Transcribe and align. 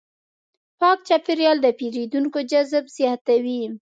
پاک 0.79 0.99
چاپېریال 1.07 1.57
د 1.61 1.67
پیرودونکو 1.79 2.39
جذب 2.51 2.85
زیاتوي. 2.97 3.61